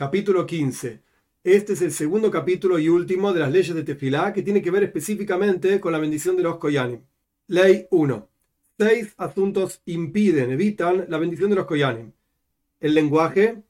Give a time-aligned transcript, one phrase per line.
[0.00, 1.02] Capítulo 15.
[1.44, 4.70] Este es el segundo capítulo y último de las leyes de Tefilá que tiene que
[4.70, 7.02] ver específicamente con la bendición de los Koyanim.
[7.48, 8.28] Ley 1.
[8.78, 12.12] Seis asuntos impiden, evitan la bendición de los Koyanim.
[12.80, 13.62] El lenguaje,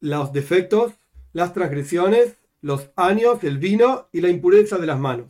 [0.00, 0.94] los defectos,
[1.34, 5.26] las transgresiones, los años, el vino y la impureza de las manos.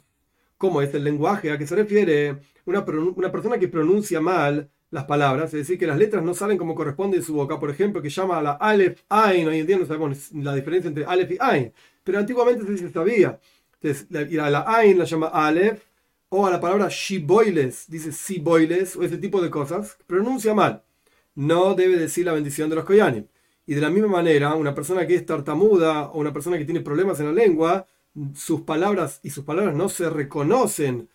[0.57, 1.50] ¿Cómo es el lenguaje?
[1.50, 2.39] ¿A qué se refiere?
[2.64, 2.86] Una,
[3.16, 6.75] una persona que pronuncia mal las palabras, es decir, que las letras no salen como
[6.75, 9.79] corresponde en su boca, por ejemplo, que llama a la Aleph Ain, hoy en día
[9.79, 11.72] no sabemos la diferencia entre Aleph y Ain,
[12.04, 13.40] pero antiguamente se sabía.
[13.81, 15.82] Entonces, a la Ain la llama Aleph,
[16.29, 20.82] o a la palabra Shiboiles, dice Siboiles, o ese tipo de cosas, pronuncia mal.
[21.34, 23.26] No debe decir la bendición de los Koyanim.
[23.64, 26.81] Y de la misma manera, una persona que es tartamuda o una persona que tiene
[26.81, 27.86] problemas en la lengua,
[28.34, 31.09] sus palabras y sus palabras no se reconocen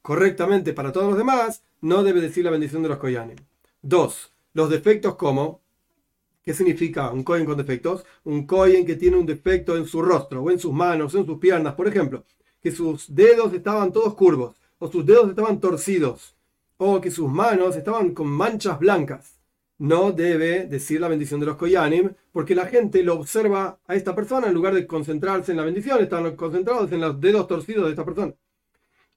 [0.00, 3.36] correctamente para todos los demás, no debe decir la bendición de los Koyanim.
[3.82, 5.62] Dos, los defectos como,
[6.42, 8.04] ¿qué significa un Kohen con defectos?
[8.24, 11.26] Un Kohen que tiene un defecto en su rostro, o en sus manos, o en
[11.26, 12.24] sus piernas, por ejemplo,
[12.60, 16.36] que sus dedos estaban todos curvos, o sus dedos estaban torcidos,
[16.76, 19.40] o que sus manos estaban con manchas blancas.
[19.78, 24.14] No debe decir la bendición de los Koyanim, porque la gente lo observa a esta
[24.14, 27.90] persona en lugar de concentrarse en la bendición, están concentrados en los dedos torcidos de
[27.90, 28.34] esta persona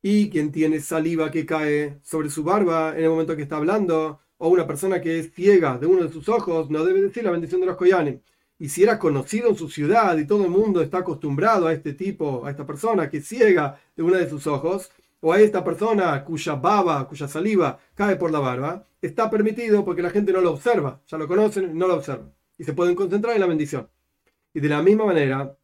[0.05, 4.19] y quien tiene saliva que cae sobre su barba en el momento que está hablando,
[4.37, 7.31] o una persona que es ciega de uno de sus ojos, no debe decir la
[7.31, 8.19] bendición de los Koyanim.
[8.59, 11.93] Y si era conocido en su ciudad y todo el mundo está acostumbrado a este
[11.93, 15.63] tipo, a esta persona que es ciega de uno de sus ojos, o a esta
[15.63, 20.41] persona cuya baba, cuya saliva cae por la barba, está permitido porque la gente no
[20.41, 22.33] lo observa, ya lo conocen, no lo observan.
[22.57, 23.87] Y se pueden concentrar en la bendición.
[24.53, 25.55] Y de la misma manera,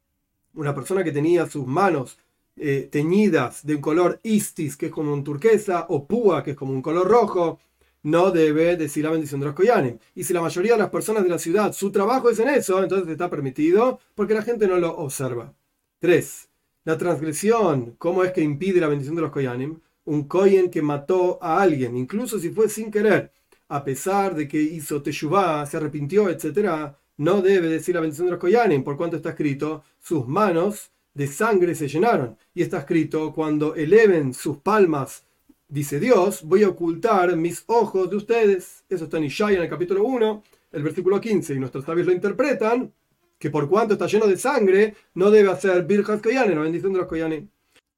[0.54, 2.18] una persona que tenía sus manos
[2.62, 6.58] eh, teñidas de un color istis, que es como un turquesa, o púa, que es
[6.58, 7.60] como un color rojo,
[8.04, 10.00] no debe decir la bendición de los koyanim.
[10.16, 12.82] Y si la mayoría de las personas de la ciudad, su trabajo es en eso,
[12.82, 15.54] entonces está permitido porque la gente no lo observa.
[16.00, 16.50] 3.
[16.86, 19.80] La transgresión, ¿cómo es que impide la bendición de los koyanim?
[20.06, 23.32] Un koyen que mató a alguien, incluso si fue sin querer,
[23.68, 28.32] a pesar de que hizo teshuvah, se arrepintió, etc., no debe decir la bendición de
[28.32, 32.38] los koyanim, por cuanto está escrito, sus manos de sangre se llenaron.
[32.54, 35.24] Y está escrito, cuando eleven sus palmas,
[35.68, 38.84] dice Dios, voy a ocultar mis ojos de ustedes.
[38.90, 41.54] Eso está en Ishaya en el capítulo 1, el versículo 15.
[41.54, 42.92] Y nuestros sabios lo interpretan,
[43.38, 47.00] que por cuanto está lleno de sangre, no debe hacer Birjas Koyanen, la bendición de
[47.00, 47.50] los Koyanen.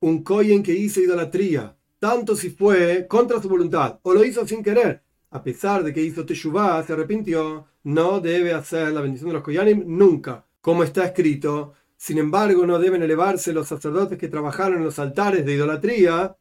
[0.01, 4.63] Un Koyen que hizo idolatría, tanto si fue contra su voluntad o lo hizo sin
[4.63, 5.01] querer,
[5.31, 9.43] a pesar de que hizo Teshuvah, se arrepintió, no debe hacer la bendición de los
[9.43, 10.45] Koyanim nunca.
[10.59, 15.45] Como está escrito, sin embargo, no deben elevarse los sacerdotes que trabajaron en los altares
[15.45, 16.35] de idolatría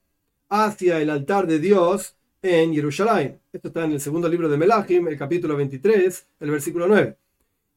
[0.48, 3.38] hacia el altar de Dios en Jerusalén.
[3.53, 7.15] Esto está en el segundo libro de Melachim, el capítulo 23, el versículo 9.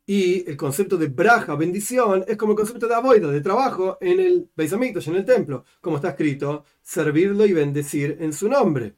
[0.06, 4.22] Y el concepto de braja, bendición, es como el concepto de aboida, de trabajo en
[4.22, 8.96] el Beis en el templo, como está escrito, servirlo y bendecir en su nombre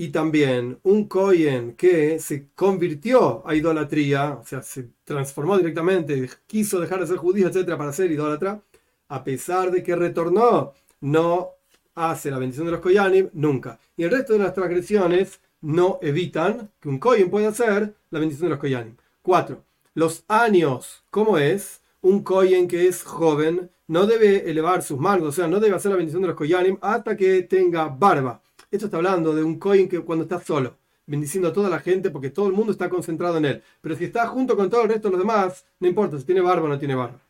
[0.00, 6.78] y también un Kohen que se convirtió a idolatría, o sea, se transformó directamente, quiso
[6.78, 8.62] dejar de ser judío, etcétera, para ser idólatra,
[9.08, 11.50] a pesar de que retornó, no
[11.96, 13.80] hace la bendición de los Koyanim nunca.
[13.96, 18.46] Y el resto de las transgresiones no evitan que un Kohen pueda hacer la bendición
[18.46, 18.94] de los Koyanim.
[19.20, 19.64] Cuatro,
[19.94, 21.80] los años, ¿cómo es?
[22.02, 25.90] Un Kohen que es joven no debe elevar sus manos, o sea, no debe hacer
[25.90, 28.40] la bendición de los Koyanim hasta que tenga barba
[28.70, 32.10] esto está hablando de un coin que cuando está solo, bendiciendo a toda la gente
[32.10, 33.62] porque todo el mundo está concentrado en él.
[33.80, 36.40] Pero si está junto con todo el resto de los demás, no importa si tiene
[36.40, 37.20] barba o no tiene barba.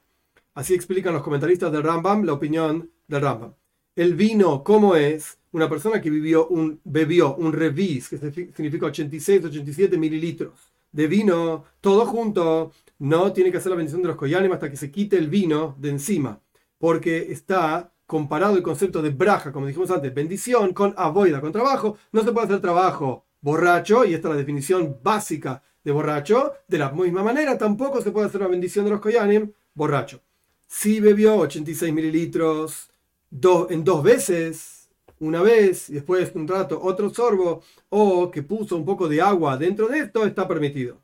[0.54, 3.54] Así explican los comentaristas del Rambam la opinión del Rambam.
[3.94, 5.38] El vino, ¿cómo es?
[5.52, 11.64] Una persona que vivió un, bebió un revis, que significa 86, 87 mililitros de vino,
[11.80, 15.16] todo junto, no tiene que hacer la bendición de los koyanim hasta que se quite
[15.16, 16.40] el vino de encima,
[16.78, 21.98] porque está comparado el concepto de braja, como dijimos antes, bendición, con avoida, con trabajo,
[22.10, 26.78] no se puede hacer trabajo borracho, y esta es la definición básica de borracho, de
[26.78, 30.22] la misma manera tampoco se puede hacer la bendición de los koyanim borracho.
[30.66, 32.90] Si bebió 86 mililitros
[33.68, 34.88] en dos veces,
[35.20, 39.58] una vez y después un rato otro sorbo, o que puso un poco de agua
[39.58, 40.98] dentro de esto, está permitido.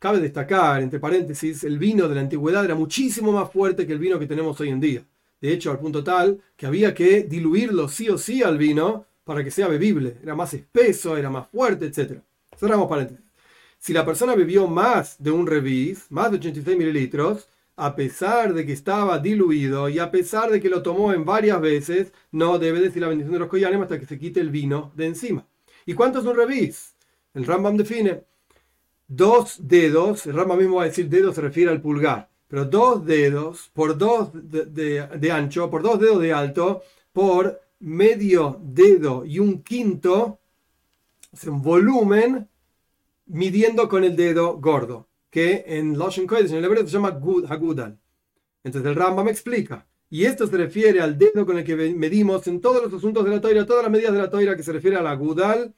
[0.00, 4.00] Cabe destacar, entre paréntesis, el vino de la antigüedad era muchísimo más fuerte que el
[4.00, 5.04] vino que tenemos hoy en día
[5.42, 9.44] de hecho al punto tal que había que diluirlo sí o sí al vino para
[9.44, 10.18] que sea bebible.
[10.22, 12.20] Era más espeso, era más fuerte, etc.
[12.56, 13.24] Cerramos paréntesis.
[13.78, 18.64] Si la persona bebió más de un revis, más de 86 mililitros, a pesar de
[18.64, 22.80] que estaba diluido y a pesar de que lo tomó en varias veces, no debe
[22.80, 25.46] decir la bendición de los collanes hasta que se quite el vino de encima.
[25.84, 26.94] ¿Y cuánto es un revis?
[27.34, 28.22] El Rambam define
[29.08, 33.06] dos dedos, el Rambam mismo va a decir dedos, se refiere al pulgar pero dos
[33.06, 39.62] dedos por dos de, ancho, por dos dedos de alto, por medio dedo y un
[39.62, 40.38] quinto,
[41.32, 42.46] es un volumen
[43.24, 47.18] midiendo con el dedo gordo, que en Loshen Kodesh, en el hebreo, se llama
[47.48, 47.98] Hagudal.
[48.62, 49.86] Entonces el Rambam explica.
[50.10, 53.30] Y esto se refiere al dedo con el que medimos en todos los asuntos de
[53.30, 55.74] la toira, todas las medidas de la toira que se refiere a la Gudal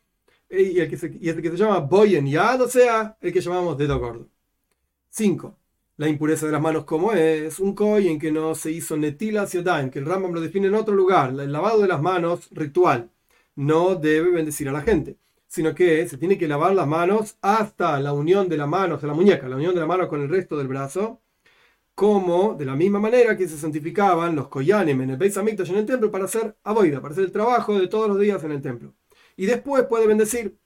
[0.50, 3.40] y el que se, y el que se llama Boyen Yad, o sea, el que
[3.40, 4.28] llamamos dedo gordo.
[5.10, 5.56] 5.
[5.96, 7.60] La impureza de las manos, como es?
[7.60, 9.46] Un en que no se hizo netila
[9.80, 11.30] en que el Rambam lo define en otro lugar.
[11.30, 13.10] El lavado de las manos ritual
[13.54, 18.00] no debe bendecir a la gente, sino que se tiene que lavar las manos hasta
[18.00, 20.28] la unión de la mano, de la muñeca, la unión de la mano con el
[20.28, 21.20] resto del brazo
[21.94, 25.76] como de la misma manera que se santificaban los koyanim en el Beis Hamikdash en
[25.76, 28.62] el templo para hacer aboida, para hacer el trabajo de todos los días en el
[28.62, 28.94] templo.
[29.36, 30.56] Y después puede bendecir,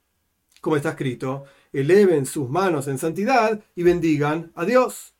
[0.61, 5.13] como está escrito, eleven sus manos en santidad y bendigan a Dios.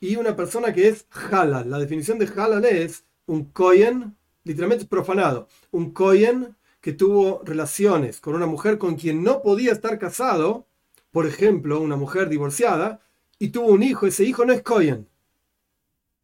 [0.00, 5.48] Y una persona que es halal, la definición de halal es un koyen, literalmente profanado,
[5.70, 10.66] un koyen que tuvo relaciones con una mujer con quien no podía estar casado,
[11.10, 13.00] por ejemplo, una mujer divorciada,
[13.38, 15.08] y tuvo un hijo, ese hijo no es koyen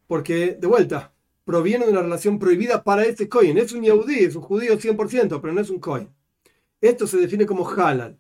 [0.06, 1.12] porque, de vuelta,
[1.44, 3.58] proviene de una relación prohibida para ese coin.
[3.58, 6.08] Es un yaudí, es un judío 100%, pero no es un coin.
[6.80, 8.18] Esto se define como halal.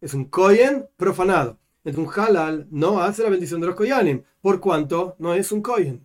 [0.00, 1.58] Es un coin profanado.
[1.86, 5.62] Es un halal no hace la bendición de los koyanim, por cuanto no es un
[5.62, 6.04] coin.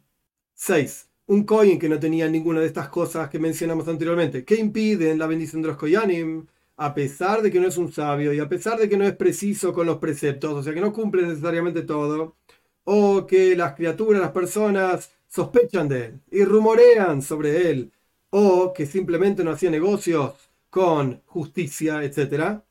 [0.53, 1.09] 6.
[1.25, 5.25] Un coin que no tenía ninguna de estas cosas que mencionamos anteriormente, que impiden la
[5.25, 6.45] bendición de los koyanim,
[6.77, 9.15] a pesar de que no es un sabio y a pesar de que no es
[9.15, 12.35] preciso con los preceptos, o sea que no cumple necesariamente todo,
[12.83, 17.91] o que las criaturas, las personas sospechan de él y rumorean sobre él,
[18.29, 20.33] o que simplemente no hacía negocios
[20.69, 22.61] con justicia, etc.,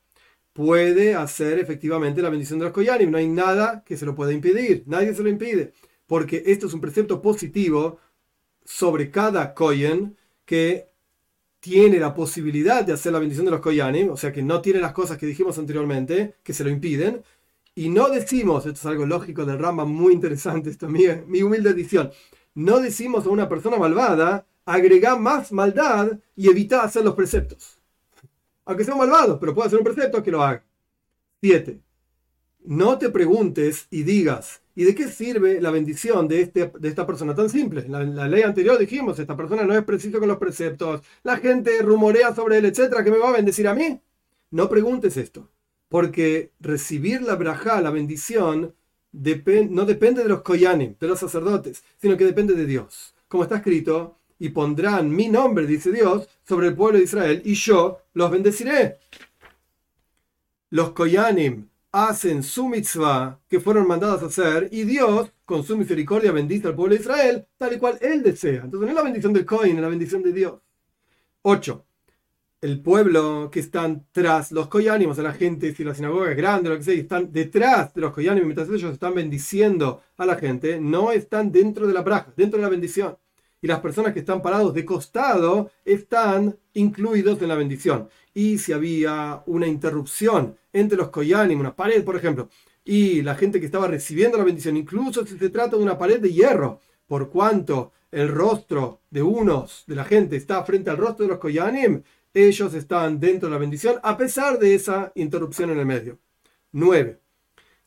[0.53, 3.11] puede hacer efectivamente la bendición de los Koyanim.
[3.11, 5.73] No hay nada que se lo pueda impedir, nadie se lo impide,
[6.07, 7.99] porque esto es un precepto positivo
[8.63, 10.87] sobre cada Koyen que
[11.59, 14.79] tiene la posibilidad de hacer la bendición de los Koyanim, o sea que no tiene
[14.79, 17.23] las cosas que dijimos anteriormente que se lo impiden,
[17.75, 21.41] y no decimos, esto es algo lógico del Rambam muy interesante, esto es mi, mi
[21.41, 22.11] humilde edición,
[22.55, 27.80] no decimos a una persona malvada, agrega más maldad y evita hacer los preceptos.
[28.65, 30.63] Aunque sea malvado, pero puede hacer un precepto que lo haga.
[31.41, 31.79] 7.
[32.63, 37.07] No te preguntes y digas, ¿y de qué sirve la bendición de, este, de esta
[37.07, 37.81] persona tan simple?
[37.81, 41.81] En la, ley anterior dijimos, esta persona no es preciso con los preceptos, la gente
[41.81, 43.99] rumorea sobre él, etcétera, ¿que me va a bendecir a mí?
[44.51, 45.49] No preguntes esto,
[45.89, 48.75] porque recibir la braja, la bendición,
[49.11, 53.15] no depende de los koyanim, de los sacerdotes, sino que depende de Dios.
[53.27, 57.53] Como está escrito, y pondrán mi nombre, dice Dios, sobre el pueblo de Israel, y
[57.53, 58.97] yo los bendeciré.
[60.71, 66.31] Los koyanim hacen su mitzvah que fueron mandados a hacer, y Dios, con su misericordia,
[66.31, 68.63] bendice al pueblo de Israel, tal y cual Él desea.
[68.63, 70.59] Entonces no es la bendición del kohen, es la bendición de Dios.
[71.43, 71.85] 8
[72.61, 76.69] el pueblo que están tras los koyánimos, a la gente, si la sinagoga es grande,
[76.69, 80.79] lo que sea, están detrás de los koyánimos, mientras ellos están bendiciendo a la gente,
[80.79, 83.17] no están dentro de la braja, dentro de la bendición.
[83.61, 88.09] Y las personas que están parados de costado están incluidos en la bendición.
[88.33, 92.49] Y si había una interrupción entre los koyánimos, una pared, por ejemplo,
[92.83, 96.19] y la gente que estaba recibiendo la bendición, incluso si se trata de una pared
[96.19, 101.25] de hierro, por cuanto el rostro de unos de la gente está frente al rostro
[101.25, 102.03] de los koyanim,
[102.33, 106.17] ellos están dentro de la bendición a pesar de esa interrupción en el medio.
[106.71, 107.19] 9.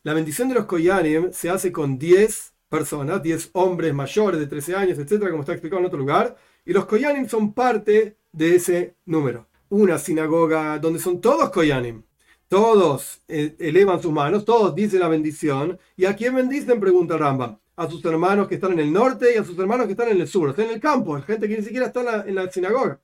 [0.03, 4.75] La bendición de los Koyanim se hace con 10 personas, 10 hombres mayores de 13
[4.75, 8.97] años, etcétera, como está explicado en otro lugar, y los Koyanim son parte de ese
[9.05, 9.47] número.
[9.69, 12.03] Una sinagoga donde son todos Koyanim,
[12.49, 16.81] todos eh, elevan sus manos, todos dicen la bendición, ¿y a quién bendicen?
[16.81, 17.59] Pregunta Rambam.
[17.77, 20.21] A sus hermanos que están en el norte y a sus hermanos que están en
[20.21, 23.01] el sur, están en el campo, gente que ni siquiera está en la sinagoga.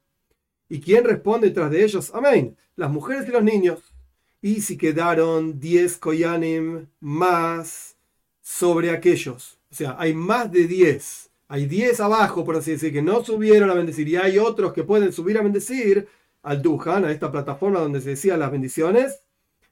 [0.69, 2.13] ¿Y quién responde tras de ellos?
[2.15, 2.57] Amén.
[2.77, 3.81] Las mujeres y los niños.
[4.41, 7.90] Y si quedaron 10 koyanim más
[8.51, 9.59] sobre aquellos.
[9.71, 11.31] O sea, hay más de 10.
[11.49, 14.09] Hay 10 abajo, por así decir, que no subieron a bendecir.
[14.09, 16.09] Y hay otros que pueden subir a bendecir
[16.43, 19.21] al Duhan, a esta plataforma donde se decían las bendiciones.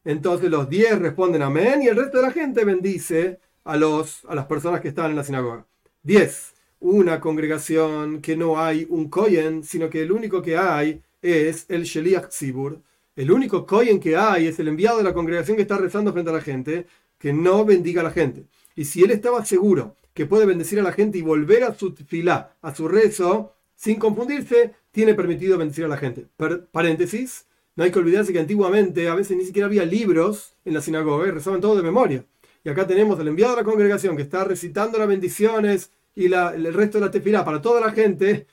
[0.05, 4.35] Entonces los 10 responden amén y el resto de la gente bendice a, los, a
[4.35, 5.67] las personas que están en la sinagoga.
[6.05, 11.67] 10 una congregación que no hay un Kohen, sino que el único que hay es
[11.69, 12.81] el Sheliach Tzibur.
[13.17, 16.31] El único Kohen que hay es el enviado de la congregación que está rezando frente
[16.31, 16.87] a la gente,
[17.19, 18.45] que no bendiga a la gente.
[18.79, 21.97] Y si él estaba seguro que puede bendecir a la gente y volver a su
[21.97, 26.27] filá, a su rezo, sin confundirse, tiene permitido bendecir a la gente.
[26.71, 30.81] paréntesis, no hay que olvidarse que antiguamente a veces ni siquiera había libros en la
[30.81, 32.25] sinagoga y rezaban todo de memoria.
[32.63, 36.73] y acá tenemos al enviado de la congregación que está recitando las bendiciones y el
[36.73, 38.47] resto de la tefilá para toda la gente,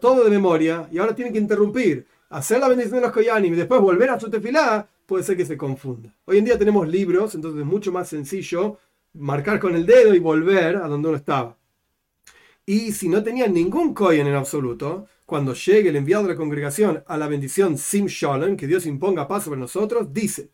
[0.00, 3.56] todo de memoria, y ahora tiene que interrumpir, hacer la bendición de los koyanim y
[3.56, 6.14] después volver a su tefilá, puede ser que se confunda.
[6.26, 8.78] Hoy en día tenemos libros, entonces es mucho más sencillo
[9.14, 11.56] marcar con el dedo y volver a donde uno estaba.
[12.66, 17.02] Y si no tenía ningún kohen en absoluto, cuando llegue el enviado de la congregación
[17.06, 20.50] a la bendición Sim Shalom, que Dios imponga paz sobre nosotros, dice,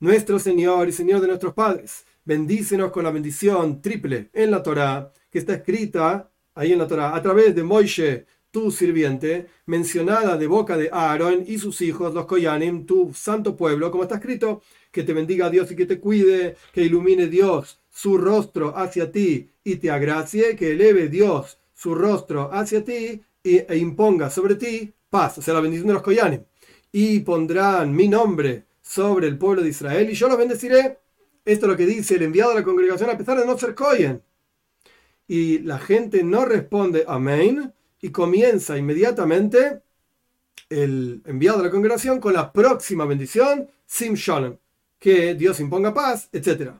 [0.00, 5.12] Nuestro Señor y Señor de nuestros padres, bendícenos con la bendición triple en la Torah,
[5.30, 10.46] que está escrita ahí en la Torah, a través de Moishe, tu sirviente, mencionada de
[10.46, 15.04] boca de Aarón y sus hijos, los Koyanim, tu santo pueblo, como está escrito, que
[15.04, 19.76] te bendiga Dios y que te cuide, que ilumine Dios su rostro hacia ti y
[19.76, 25.42] te agracie, que eleve Dios su rostro hacia ti e imponga sobre ti paz, o
[25.42, 26.42] sea, la bendición de los Koyanim.
[26.92, 30.98] Y pondrán mi nombre sobre el pueblo de Israel y yo los bendeciré.
[31.44, 33.74] Esto es lo que dice el enviado a la congregación a pesar de no ser
[33.74, 34.22] Koyen.
[35.28, 39.82] Y la gente no responde amén y comienza inmediatamente
[40.70, 44.56] el enviado de la congregación con la próxima bendición, Sim Shalom,
[44.98, 46.70] que Dios imponga paz, etc.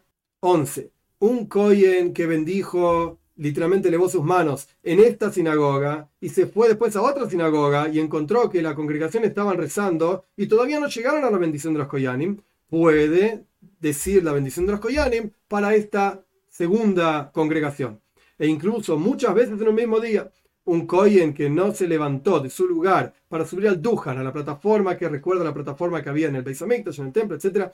[0.41, 1.00] 11.
[1.21, 6.97] Un Koyen que bendijo, literalmente elevó sus manos en esta sinagoga y se fue después
[6.97, 11.31] a otra sinagoga y encontró que la congregación estaban rezando y todavía no llegaron a
[11.31, 13.45] la bendición de los Koyanim, puede
[13.81, 18.01] decir la bendición de los Koyanim para esta segunda congregación.
[18.39, 20.31] E incluso muchas veces en un mismo día
[20.65, 24.33] un Kohen que no se levantó de su lugar para subir al Dujan, a la
[24.33, 27.73] plataforma que recuerda la plataforma que había en el Beis en el templo, etc.,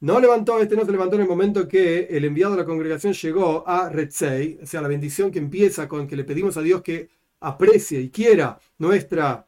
[0.00, 3.12] no levantó, este no se levantó en el momento que el enviado de la congregación
[3.12, 6.82] llegó a Retzei, o sea, la bendición que empieza con que le pedimos a Dios
[6.82, 9.46] que aprecie y quiera nuestra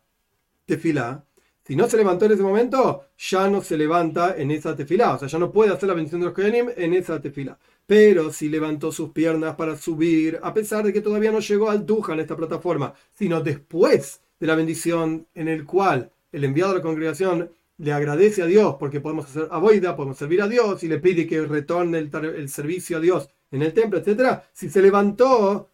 [0.66, 1.24] tefilá.
[1.64, 5.18] Si no se levantó en ese momento, ya no se levanta en esa tefilá, o
[5.18, 8.48] sea, ya no puede hacer la bendición de los Kohenim en esa tefilá pero si
[8.48, 12.20] levantó sus piernas para subir, a pesar de que todavía no llegó al Duja en
[12.20, 17.50] esta plataforma, sino después de la bendición en el cual el enviado de la congregación
[17.78, 21.26] le agradece a Dios porque podemos hacer aboida, podemos servir a Dios y le pide
[21.26, 24.40] que retorne el, servicio a Dios en el templo, etc.
[24.52, 25.70] Si se levantó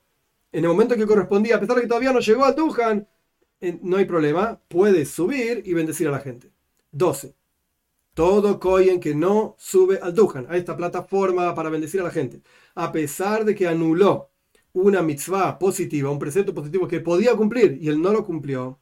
[0.53, 3.09] en el momento que correspondía, a pesar de que todavía no llegó al Dujan,
[3.83, 6.53] no hay problema, puede subir y bendecir a la gente.
[6.93, 7.35] 12.
[8.15, 12.43] Todo Kohen que no sube al Dujan, a esta plataforma para bendecir a la gente,
[12.75, 14.31] a pesar de que anuló
[14.73, 18.81] una mitzvah positiva, un precepto positivo que podía cumplir y él no lo cumplió,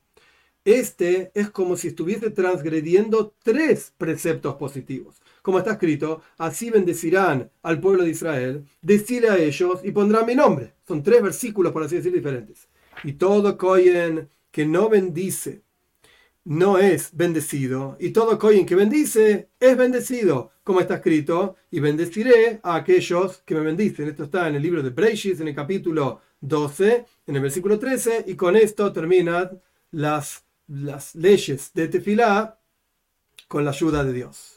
[0.67, 5.23] este es como si estuviese transgrediendo tres preceptos positivos.
[5.41, 10.35] Como está escrito, así bendecirán al pueblo de Israel, decirle a ellos y pondrán mi
[10.35, 10.75] nombre.
[10.87, 12.69] Son tres versículos, por así decir, diferentes.
[13.05, 15.63] Y todo Kohen que no bendice
[16.47, 22.61] no es bendecido, y todo Cohen que bendice es bendecido, como está escrito, y bendeciré
[22.63, 24.09] a aquellos que me bendicen.
[24.09, 28.25] Esto está en el libro de Breishis, en el capítulo 12, en el versículo 13,
[28.29, 32.61] y con esto terminan las, las leyes de Tefilá
[33.49, 34.56] con la ayuda de Dios.